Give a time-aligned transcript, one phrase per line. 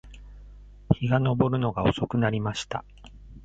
[0.95, 2.83] 日が登るのが遅くなりました